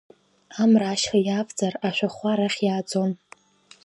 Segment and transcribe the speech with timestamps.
[0.61, 3.11] Амра ашьха иаавҵыр, ашәахәа арахь иааӡон.